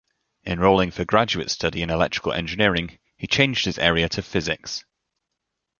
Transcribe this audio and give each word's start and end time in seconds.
Enrolling 0.47 0.89
for 0.89 1.05
graduate 1.05 1.51
study 1.51 1.83
in 1.83 1.91
electrical 1.91 2.33
engineering, 2.33 2.97
he 3.17 3.27
changed 3.27 3.65
his 3.65 3.77
area 3.77 4.09
to 4.09 4.23
physics. 4.23 4.83